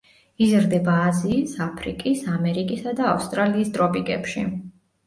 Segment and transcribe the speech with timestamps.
[0.45, 4.53] იზრდება აზიის, აფრიკის, ამერიკისა და ავსტრალიის ტროპიკებში.